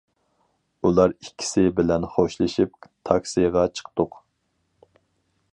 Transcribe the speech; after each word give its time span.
ئۇلار 0.87 1.13
ئىككىسى 1.17 1.65
بىلەن 1.81 2.09
خوشلىشىپ 2.15 2.91
تاكسىغا 3.11 3.67
چىقتۇق. 3.81 4.21